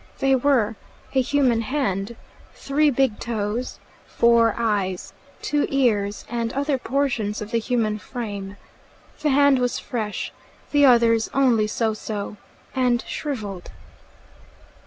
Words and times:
They 0.17 0.33
were 0.35 0.77
a 1.13 1.21
human 1.21 1.61
hand, 1.61 2.15
three 2.55 2.89
big 2.89 3.19
toes, 3.19 3.77
four 4.07 4.55
eyes, 4.57 5.13
two 5.43 5.67
ears, 5.69 6.25
and 6.27 6.51
other 6.53 6.79
portions 6.79 7.39
of 7.39 7.51
the 7.51 7.59
human 7.59 7.99
frame. 7.99 8.57
The 9.21 9.29
hand 9.29 9.59
was 9.59 9.77
fresh, 9.77 10.33
the 10.71 10.87
others 10.87 11.29
only 11.35 11.67
so 11.67 11.93
so, 11.93 12.37
and 12.73 13.03
shrivelled. 13.07 13.69